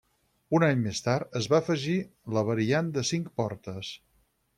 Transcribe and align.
Un 0.59 0.63
any 0.67 0.79
més 0.85 1.01
tard 1.07 1.37
es 1.39 1.47
va 1.51 1.57
afegir 1.63 1.97
la 2.37 2.43
variant 2.47 2.89
de 2.97 3.05
cinc 3.11 3.29
portes. 3.43 3.93